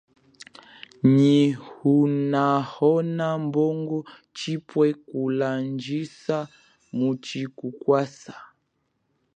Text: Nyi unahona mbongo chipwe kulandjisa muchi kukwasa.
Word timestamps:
Nyi 1.13 1.37
unahona 1.95 3.27
mbongo 3.45 3.97
chipwe 4.37 4.87
kulandjisa 5.07 6.37
muchi 6.97 7.41
kukwasa. 7.57 8.33